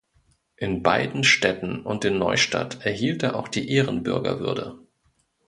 [0.55, 4.79] In beiden Städten und in Neustadt erhielt er auch die Ehrenbürgerwürde.